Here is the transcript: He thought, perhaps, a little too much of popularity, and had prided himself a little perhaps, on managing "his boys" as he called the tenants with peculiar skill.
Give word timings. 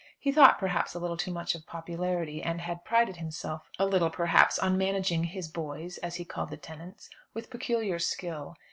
He 0.19 0.31
thought, 0.31 0.57
perhaps, 0.57 0.95
a 0.95 0.99
little 0.99 1.15
too 1.15 1.29
much 1.31 1.53
of 1.53 1.67
popularity, 1.67 2.41
and 2.41 2.59
had 2.59 2.83
prided 2.83 3.17
himself 3.17 3.69
a 3.77 3.85
little 3.85 4.09
perhaps, 4.09 4.57
on 4.57 4.75
managing 4.75 5.25
"his 5.25 5.47
boys" 5.47 5.99
as 5.99 6.15
he 6.15 6.25
called 6.25 6.49
the 6.49 6.57
tenants 6.57 7.11
with 7.35 7.51
peculiar 7.51 7.99
skill. 7.99 8.57